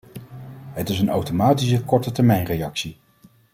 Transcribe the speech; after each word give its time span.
Het 0.71 0.89
is 0.89 0.99
een 0.99 1.09
automatische 1.09 1.83
kortetermijnreactie. 1.83 2.97